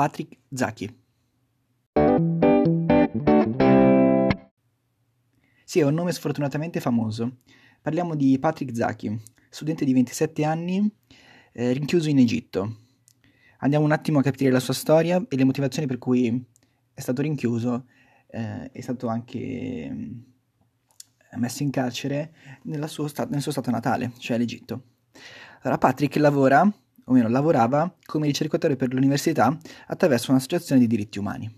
Patrick 0.00 0.38
Zaki. 0.48 0.98
Sì, 5.62 5.80
è 5.80 5.84
un 5.84 5.92
nome 5.92 6.12
sfortunatamente 6.12 6.80
famoso. 6.80 7.40
Parliamo 7.82 8.14
di 8.14 8.38
Patrick 8.38 8.74
Zaki, 8.74 9.20
studente 9.50 9.84
di 9.84 9.92
27 9.92 10.42
anni, 10.42 10.90
eh, 11.52 11.72
rinchiuso 11.72 12.08
in 12.08 12.16
Egitto. 12.16 12.76
Andiamo 13.58 13.84
un 13.84 13.92
attimo 13.92 14.20
a 14.20 14.22
capire 14.22 14.50
la 14.50 14.58
sua 14.58 14.72
storia 14.72 15.22
e 15.28 15.36
le 15.36 15.44
motivazioni 15.44 15.86
per 15.86 15.98
cui 15.98 16.46
è 16.94 17.00
stato 17.02 17.20
rinchiuso, 17.20 17.84
eh, 18.28 18.70
è 18.70 18.80
stato 18.80 19.06
anche 19.06 19.90
mm, 19.92 20.20
messo 21.36 21.62
in 21.62 21.68
carcere 21.68 22.32
suo 22.86 23.06
sta- 23.06 23.26
nel 23.26 23.42
suo 23.42 23.52
stato 23.52 23.70
natale, 23.70 24.12
cioè 24.16 24.38
l'Egitto. 24.38 24.82
Allora, 25.60 25.76
Patrick 25.76 26.16
lavora, 26.16 26.66
o 27.10 27.12
meno 27.12 27.28
lavorava, 27.28 27.92
come 28.06 28.26
ricercatore 28.26 28.76
per 28.76 28.92
l'università 28.92 29.58
attraverso 29.88 30.30
un'associazione 30.30 30.80
di 30.80 30.86
diritti 30.86 31.18
umani. 31.18 31.52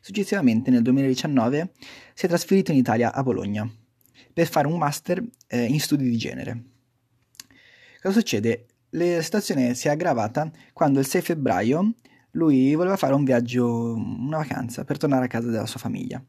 Successivamente, 0.00 0.70
nel 0.70 0.82
2019, 0.82 1.72
si 2.14 2.24
è 2.24 2.28
trasferito 2.28 2.72
in 2.72 2.78
Italia 2.78 3.12
a 3.12 3.22
Bologna 3.22 3.70
per 4.32 4.46
fare 4.46 4.66
un 4.66 4.78
master 4.78 5.22
eh, 5.46 5.64
in 5.64 5.78
studi 5.78 6.08
di 6.08 6.16
genere. 6.16 6.62
Cosa 8.00 8.18
succede? 8.18 8.66
La 8.90 9.20
situazione 9.20 9.74
si 9.74 9.88
è 9.88 9.90
aggravata 9.90 10.50
quando 10.72 11.00
il 11.00 11.06
6 11.06 11.20
febbraio 11.20 11.94
lui 12.32 12.74
voleva 12.74 12.96
fare 12.96 13.14
un 13.14 13.24
viaggio, 13.24 13.94
una 13.94 14.38
vacanza, 14.38 14.84
per 14.84 14.96
tornare 14.96 15.26
a 15.26 15.28
casa 15.28 15.50
della 15.50 15.66
sua 15.66 15.80
famiglia. 15.80 16.22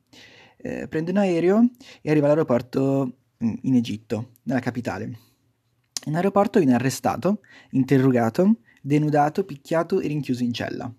Eh, 0.58 0.88
prende 0.90 1.12
un 1.12 1.18
aereo 1.18 1.70
e 2.02 2.10
arriva 2.10 2.26
all'aeroporto 2.26 3.14
in 3.38 3.76
Egitto, 3.76 4.32
nella 4.44 4.60
capitale. 4.60 5.29
In 6.06 6.16
aeroporto 6.16 6.60
viene 6.60 6.76
arrestato, 6.76 7.42
interrogato, 7.72 8.58
denudato, 8.82 9.44
picchiato 9.44 10.00
e 10.00 10.08
rinchiuso 10.08 10.44
in 10.44 10.54
cella. 10.54 10.92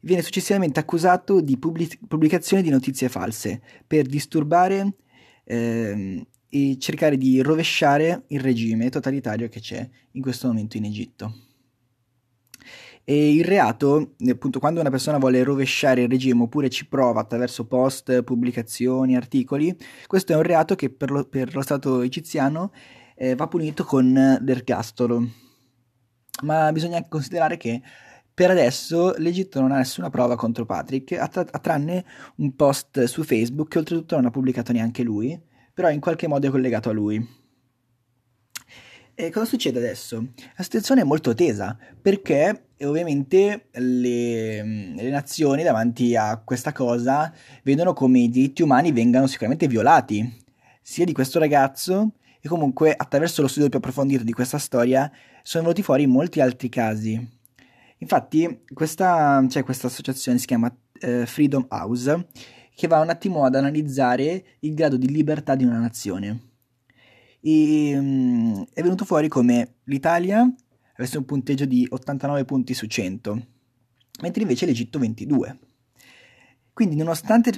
Viene 0.00 0.22
successivamente 0.22 0.80
accusato 0.80 1.40
di 1.40 1.58
pubblic- 1.58 1.98
pubblicazione 2.06 2.62
di 2.62 2.70
notizie 2.70 3.08
false 3.08 3.60
per 3.86 4.06
disturbare 4.06 4.94
eh, 5.44 6.26
e 6.48 6.76
cercare 6.78 7.16
di 7.16 7.40
rovesciare 7.42 8.24
il 8.28 8.40
regime 8.40 8.88
totalitario 8.88 9.48
che 9.48 9.60
c'è 9.60 9.88
in 10.12 10.22
questo 10.22 10.46
momento 10.46 10.76
in 10.76 10.84
Egitto. 10.84 11.40
E 13.08 13.32
il 13.32 13.44
reato, 13.44 14.14
appunto, 14.28 14.58
quando 14.58 14.80
una 14.80 14.90
persona 14.90 15.18
vuole 15.18 15.44
rovesciare 15.44 16.02
il 16.02 16.08
regime 16.08 16.42
oppure 16.42 16.68
ci 16.68 16.88
prova 16.88 17.20
attraverso 17.20 17.66
post, 17.66 18.24
pubblicazioni, 18.24 19.14
articoli, 19.14 19.76
questo 20.08 20.32
è 20.32 20.36
un 20.36 20.42
reato 20.42 20.74
che 20.74 20.90
per 20.90 21.12
lo, 21.12 21.24
per 21.24 21.54
lo 21.54 21.62
Stato 21.62 22.00
egiziano 22.00 22.72
eh, 23.16 23.34
va 23.34 23.48
punito 23.48 23.84
con 23.84 24.38
l'ergastolo. 24.40 25.26
Ma 26.42 26.70
bisogna 26.70 27.04
considerare 27.08 27.56
che 27.56 27.82
per 28.32 28.50
adesso 28.50 29.14
l'Egitto 29.16 29.60
non 29.60 29.72
ha 29.72 29.78
nessuna 29.78 30.10
prova 30.10 30.36
contro 30.36 30.66
Patrick, 30.66 31.12
a, 31.12 31.26
tra- 31.26 31.46
a 31.50 31.58
tranne 31.58 32.04
un 32.36 32.54
post 32.54 33.04
su 33.04 33.24
Facebook 33.24 33.70
che 33.70 33.78
oltretutto 33.78 34.16
non 34.16 34.26
ha 34.26 34.30
pubblicato 34.30 34.72
neanche 34.72 35.02
lui, 35.02 35.40
però 35.72 35.88
in 35.90 36.00
qualche 36.00 36.28
modo 36.28 36.46
è 36.46 36.50
collegato 36.50 36.90
a 36.90 36.92
lui. 36.92 37.44
E 39.14 39.30
cosa 39.30 39.46
succede 39.46 39.78
adesso? 39.78 40.32
La 40.56 40.62
situazione 40.62 41.00
è 41.00 41.04
molto 41.04 41.32
tesa 41.32 41.78
perché 42.02 42.66
ovviamente 42.82 43.68
le, 43.72 44.62
le, 44.94 45.08
nazioni 45.08 45.62
davanti 45.62 46.14
a 46.14 46.36
questa 46.44 46.72
cosa 46.72 47.32
vedono 47.62 47.94
come 47.94 48.18
i 48.18 48.28
diritti 48.28 48.60
umani 48.60 48.92
vengano 48.92 49.26
sicuramente 49.26 49.68
violati, 49.68 50.44
sia 50.82 51.06
di 51.06 51.14
questo 51.14 51.38
ragazzo 51.38 52.16
e 52.46 52.48
comunque 52.48 52.94
attraverso 52.96 53.42
lo 53.42 53.48
studio 53.48 53.68
più 53.68 53.78
approfondito 53.78 54.22
di 54.22 54.32
questa 54.32 54.58
storia 54.58 55.10
sono 55.42 55.64
venuti 55.64 55.82
fuori 55.82 56.06
molti 56.06 56.40
altri 56.40 56.68
casi. 56.68 57.34
Infatti 57.98 58.62
questa, 58.72 59.44
cioè, 59.48 59.64
questa 59.64 59.88
associazione 59.88 60.38
si 60.38 60.46
chiama 60.46 60.72
eh, 61.00 61.26
Freedom 61.26 61.66
House 61.68 62.28
che 62.72 62.86
va 62.86 63.00
un 63.00 63.08
attimo 63.08 63.44
ad 63.44 63.56
analizzare 63.56 64.44
il 64.60 64.74
grado 64.74 64.96
di 64.96 65.08
libertà 65.08 65.56
di 65.56 65.64
una 65.64 65.78
nazione. 65.78 66.50
E 67.40 67.98
um, 67.98 68.64
è 68.72 68.82
venuto 68.82 69.04
fuori 69.04 69.28
come 69.28 69.78
l'Italia 69.84 70.48
avesse 70.94 71.18
un 71.18 71.24
punteggio 71.24 71.64
di 71.64 71.86
89 71.88 72.44
punti 72.44 72.74
su 72.74 72.86
100, 72.86 73.46
mentre 74.20 74.42
invece 74.42 74.66
l'Egitto 74.66 74.98
22. 74.98 75.58
Quindi 76.72 76.94
nonostante, 76.96 77.52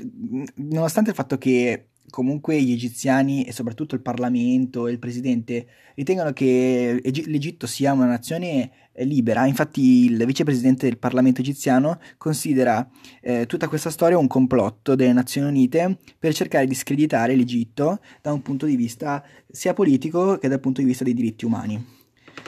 nonostante 0.54 1.10
il 1.10 1.16
fatto 1.16 1.36
che 1.36 1.88
comunque 2.10 2.60
gli 2.60 2.72
egiziani 2.72 3.44
e 3.44 3.52
soprattutto 3.52 3.94
il 3.94 4.00
Parlamento 4.00 4.86
e 4.86 4.92
il 4.92 4.98
Presidente 4.98 5.66
ritengono 5.94 6.32
che 6.32 7.00
l'Egitto 7.02 7.66
sia 7.66 7.92
una 7.92 8.06
nazione 8.06 8.70
eh, 8.92 9.04
libera, 9.04 9.46
infatti 9.46 10.04
il 10.04 10.24
vicepresidente 10.24 10.86
del 10.86 10.98
Parlamento 10.98 11.40
egiziano 11.40 11.98
considera 12.16 12.88
eh, 13.20 13.46
tutta 13.46 13.68
questa 13.68 13.90
storia 13.90 14.18
un 14.18 14.26
complotto 14.26 14.94
delle 14.94 15.12
Nazioni 15.12 15.48
Unite 15.48 15.98
per 16.18 16.34
cercare 16.34 16.66
di 16.66 16.74
screditare 16.74 17.34
l'Egitto 17.34 18.00
da 18.20 18.32
un 18.32 18.42
punto 18.42 18.66
di 18.66 18.76
vista 18.76 19.24
sia 19.50 19.74
politico 19.74 20.38
che 20.38 20.48
dal 20.48 20.60
punto 20.60 20.80
di 20.80 20.86
vista 20.86 21.04
dei 21.04 21.14
diritti 21.14 21.44
umani. 21.44 21.96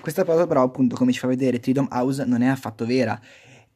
Questa 0.01 0.25
cosa 0.25 0.47
però 0.47 0.63
appunto 0.63 0.97
come 0.97 1.13
ci 1.13 1.19
fa 1.19 1.27
vedere 1.27 1.59
Freedom 1.59 1.89
House 1.91 2.25
non 2.25 2.43
è 2.43 2.47
affatto 2.47 2.87
vera, 2.87 3.21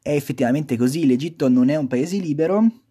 è 0.01 0.15
effettivamente 0.15 0.77
così, 0.77 1.07
l'Egitto 1.07 1.49
non 1.49 1.69
è 1.69 1.77
un 1.77 1.87
paese 1.87 2.19
libero 2.19 2.84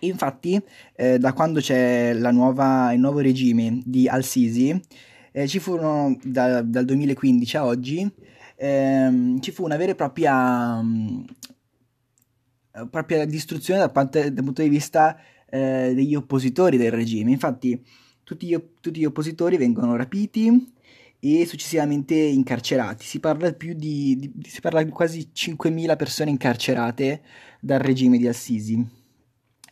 Infatti, 0.00 0.60
eh, 0.96 1.18
da 1.18 1.32
quando 1.32 1.60
c'è 1.60 2.12
nuova, 2.14 2.92
il 2.92 3.00
nuovo 3.00 3.20
regime 3.20 3.80
di 3.84 4.08
Al-Sisi, 4.08 4.80
eh, 5.32 5.48
ci 5.48 5.58
furono 5.58 6.16
da, 6.22 6.62
dal 6.62 6.84
2015 6.84 7.56
a 7.56 7.64
oggi, 7.64 8.08
ehm, 8.56 9.40
ci 9.40 9.50
fu 9.50 9.64
una 9.64 9.76
vera 9.76 9.92
e 9.92 9.94
propria, 9.94 10.80
mh, 10.80 11.24
mm, 12.78 12.86
propria 12.90 13.24
distruzione 13.24 13.80
dal, 13.80 13.92
parte, 13.92 14.32
dal, 14.32 14.44
punto 14.44 14.62
di 14.62 14.68
vista 14.68 15.16
eh, 15.48 15.92
degli 15.94 16.14
oppositori 16.14 16.76
del 16.76 16.92
regime. 16.92 17.30
Infatti, 17.30 17.82
tutti 18.22 18.46
gli, 18.46 18.56
tutti 18.80 19.00
gli, 19.00 19.04
oppositori 19.04 19.56
vengono 19.56 19.96
rapiti 19.96 20.72
e 21.20 21.46
successivamente 21.46 22.14
incarcerati. 22.14 23.04
Si 23.04 23.18
parla, 23.20 23.50
di, 23.50 23.74
di, 23.76 24.32
si 24.46 24.60
parla 24.60 24.82
di 24.82 24.90
quasi 24.90 25.30
5.000 25.34 25.96
persone 25.96 26.30
incarcerate 26.30 27.22
dal 27.60 27.80
regime 27.80 28.18
di 28.18 28.26
Al-Sisi 28.26 29.02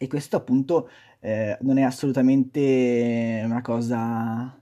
e 0.03 0.09
questo 0.09 0.37
appunto 0.37 0.91
eh, 1.21 1.57
non 1.61 1.79
è 1.79 1.83
assolutamente 1.83 3.41
una 3.45 3.63
cosa 3.63 4.61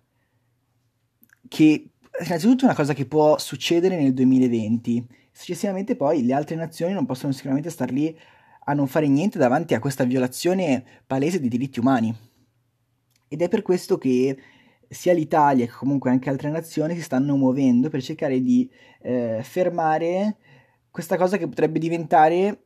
che 1.49 1.91
innanzitutto 2.27 2.63
è 2.63 2.67
una 2.67 2.75
cosa 2.75 2.93
che 2.93 3.07
può 3.07 3.39
succedere 3.39 3.97
nel 3.97 4.13
2020 4.13 5.07
successivamente 5.33 5.97
poi 5.97 6.27
le 6.27 6.35
altre 6.35 6.57
nazioni 6.57 6.93
non 6.93 7.07
possono 7.07 7.33
sicuramente 7.33 7.71
star 7.71 7.91
lì 7.91 8.15
a 8.65 8.75
non 8.75 8.87
fare 8.87 9.09
niente 9.09 9.39
davanti 9.39 9.73
a 9.73 9.79
questa 9.79 10.05
violazione 10.05 10.85
palese 11.07 11.41
dei 11.41 11.49
diritti 11.49 11.81
umani. 11.81 12.15
Ed 13.27 13.41
è 13.41 13.49
per 13.49 13.63
questo 13.63 13.97
che 13.97 14.37
sia 14.87 15.15
l'Italia 15.15 15.65
che 15.65 15.73
comunque 15.73 16.11
anche 16.11 16.29
altre 16.29 16.51
nazioni 16.51 16.95
si 16.95 17.01
stanno 17.01 17.37
muovendo 17.37 17.89
per 17.89 18.03
cercare 18.03 18.41
di 18.43 18.71
eh, 19.01 19.41
fermare 19.43 20.37
questa 20.91 21.17
cosa 21.17 21.39
che 21.39 21.49
potrebbe 21.49 21.79
diventare 21.79 22.65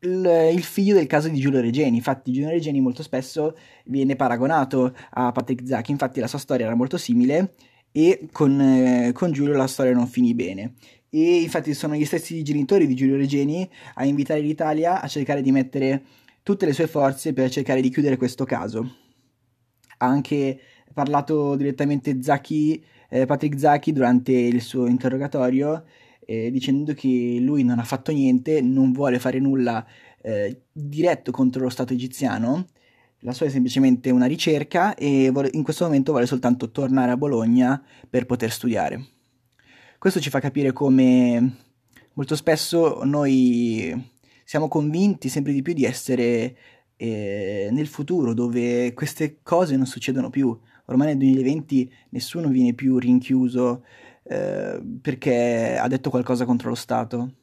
il, 0.00 0.50
il, 0.54 0.62
figlio 0.62 0.94
del 0.94 1.06
caso 1.06 1.28
di 1.28 1.38
Giulio 1.38 1.60
Regeni. 1.60 1.96
Infatti, 1.96 2.32
Giulio 2.32 2.50
Regeni 2.50 2.80
molto 2.80 3.02
spesso 3.02 3.56
viene 3.86 4.16
paragonato 4.16 4.94
a 5.10 5.32
Patrick 5.32 5.66
Zack. 5.66 5.88
Infatti, 5.88 6.20
la 6.20 6.26
sua 6.26 6.38
storia 6.38 6.66
era 6.66 6.74
molto 6.74 6.96
simile 6.96 7.54
e 7.92 8.28
con, 8.32 8.60
eh, 8.60 9.12
con, 9.12 9.32
Giulio 9.32 9.56
la 9.56 9.66
storia 9.66 9.92
non 9.92 10.06
finì 10.06 10.34
bene. 10.34 10.74
E 11.10 11.42
infatti, 11.42 11.74
sono 11.74 11.94
gli 11.94 12.04
stessi 12.04 12.42
genitori 12.42 12.86
di 12.86 12.94
Giulio 12.94 13.16
Regeni 13.16 13.68
a 13.94 14.04
invitare 14.04 14.40
l'Italia 14.40 15.00
a 15.00 15.08
cercare 15.08 15.42
di 15.42 15.50
mettere 15.50 16.02
tutte 16.42 16.66
le 16.66 16.72
sue 16.72 16.86
forze 16.86 17.32
per 17.32 17.50
cercare 17.50 17.80
di 17.80 17.90
chiudere 17.90 18.16
questo 18.16 18.44
caso. 18.44 18.96
Ha 19.98 20.06
anche 20.06 20.58
parlato 20.94 21.56
direttamente 21.56 22.22
Zacchi, 22.22 22.82
eh, 23.08 23.26
Patrick 23.26 23.58
Zacchi 23.58 23.92
durante 23.92 24.32
il 24.32 24.62
suo 24.62 24.86
interrogatorio 24.86 25.84
eh, 26.20 26.50
dicendo 26.50 26.94
che 26.94 27.38
lui 27.40 27.64
non 27.64 27.78
ha 27.78 27.84
fatto 27.84 28.12
niente, 28.12 28.60
non 28.60 28.92
vuole 28.92 29.18
fare 29.18 29.38
nulla 29.38 29.84
eh, 30.22 30.62
diretto 30.72 31.30
contro 31.30 31.62
lo 31.62 31.68
Stato 31.68 31.92
egiziano, 31.92 32.66
la 33.20 33.32
sua 33.32 33.46
è 33.46 33.50
semplicemente 33.50 34.10
una 34.10 34.26
ricerca 34.26 34.94
e 34.94 35.30
vuole, 35.30 35.50
in 35.52 35.62
questo 35.62 35.84
momento 35.84 36.12
vuole 36.12 36.26
soltanto 36.26 36.70
tornare 36.70 37.10
a 37.10 37.16
Bologna 37.16 37.82
per 38.08 38.26
poter 38.26 38.50
studiare. 38.50 39.06
Questo 39.98 40.20
ci 40.20 40.30
fa 40.30 40.40
capire 40.40 40.72
come 40.72 41.56
molto 42.14 42.34
spesso 42.34 43.04
noi 43.04 44.12
siamo 44.44 44.68
convinti 44.68 45.28
sempre 45.28 45.52
di 45.52 45.60
più 45.60 45.74
di 45.74 45.84
essere 45.84 46.56
eh, 46.96 47.68
nel 47.70 47.86
futuro 47.86 48.32
dove 48.32 48.94
queste 48.94 49.40
cose 49.42 49.76
non 49.76 49.86
succedono 49.86 50.30
più. 50.30 50.58
Ormai 50.86 51.08
nel 51.08 51.18
2020 51.18 51.92
nessuno 52.10 52.48
viene 52.48 52.72
più 52.72 52.98
rinchiuso 52.98 53.84
eh, 54.30 54.80
perché 55.02 55.76
ha 55.76 55.88
detto 55.88 56.08
qualcosa 56.08 56.44
contro 56.44 56.68
lo 56.68 56.76
Stato. 56.76 57.34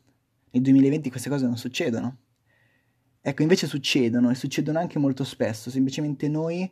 Nel 0.51 0.63
2020 0.63 1.09
queste 1.09 1.27
cose 1.29 1.45
non 1.45 1.57
succedono. 1.57 2.19
Ecco, 3.19 3.41
invece 3.41 3.67
succedono 3.67 4.29
e 4.29 4.35
succedono 4.35 4.79
anche 4.79 4.97
molto 4.97 5.25
spesso, 5.25 5.69
semplicemente 5.69 6.29
noi 6.29 6.71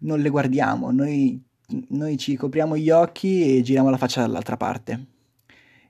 non 0.00 0.20
le 0.20 0.28
guardiamo, 0.28 0.92
noi, 0.92 1.42
noi 1.88 2.16
ci 2.16 2.36
copriamo 2.36 2.76
gli 2.76 2.90
occhi 2.90 3.56
e 3.56 3.62
giriamo 3.62 3.90
la 3.90 3.96
faccia 3.96 4.20
dall'altra 4.20 4.56
parte. 4.56 5.06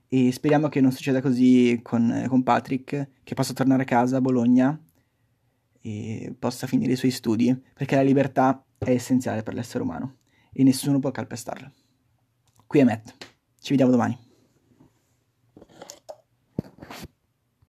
e 0.07 0.31
speriamo 0.31 0.67
che 0.67 0.81
non 0.81 0.91
succeda 0.91 1.21
così 1.21 1.79
con, 1.83 2.25
con 2.27 2.41
Patrick, 2.41 3.09
che 3.23 3.33
possa 3.35 3.53
tornare 3.53 3.83
a 3.83 3.85
casa 3.85 4.17
a 4.17 4.21
Bologna 4.21 4.79
e 5.81 6.33
possa 6.39 6.65
finire 6.65 6.93
i 6.93 6.95
suoi 6.95 7.11
studi, 7.11 7.55
perché 7.75 7.95
la 7.95 8.01
libertà 8.01 8.63
è 8.79 8.89
essenziale 8.89 9.43
per 9.43 9.53
l'essere 9.53 9.83
umano 9.83 10.15
e 10.51 10.63
nessuno 10.63 10.97
può 10.99 11.11
calpestarla. 11.11 11.71
Qui 12.65 12.79
è 12.79 12.83
Matt, 12.83 13.34
ci 13.65 13.71
vediamo 13.71 13.91
domani. 13.91 14.24